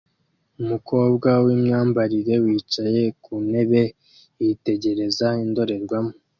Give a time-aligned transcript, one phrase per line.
[0.61, 3.83] Umukobwa w'imyambarire wicaye ku ntebe
[4.43, 6.13] yitegereza indorerwamo